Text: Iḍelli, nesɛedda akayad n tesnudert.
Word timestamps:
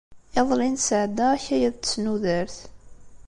Iḍelli, 0.39 0.67
nesɛedda 0.73 1.25
akayad 1.35 1.75
n 1.77 1.79
tesnudert. 1.83 2.57